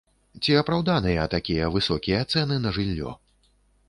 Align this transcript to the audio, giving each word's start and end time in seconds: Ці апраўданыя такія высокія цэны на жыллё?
Ці 0.45 0.55
апраўданыя 0.61 1.25
такія 1.33 1.67
высокія 1.75 2.21
цэны 2.31 2.57
на 2.65 2.73
жыллё? 2.79 3.11